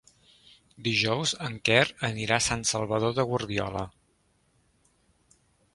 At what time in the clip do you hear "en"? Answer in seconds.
1.47-1.57